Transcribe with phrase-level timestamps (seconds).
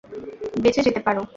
[0.63, 1.21] বেঁচে যেতে পারো!